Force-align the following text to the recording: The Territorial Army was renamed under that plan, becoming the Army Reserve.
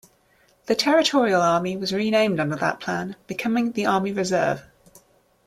The 0.65 0.73
Territorial 0.73 1.43
Army 1.43 1.77
was 1.77 1.93
renamed 1.93 2.39
under 2.39 2.55
that 2.55 2.79
plan, 2.79 3.15
becoming 3.27 3.71
the 3.73 3.85
Army 3.85 4.11
Reserve. 4.11 4.63